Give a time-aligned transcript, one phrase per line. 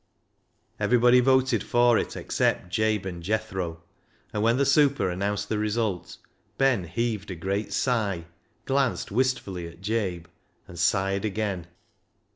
[0.79, 3.83] Every body voted for it except Jabe and Jethro,
[4.33, 6.17] and THE HARMONIUM 355 when the super announced the result,
[6.57, 8.25] Ben heaved a great sigh,
[8.65, 10.25] glanced wistfully at Jabe,
[10.67, 11.67] and sighed again.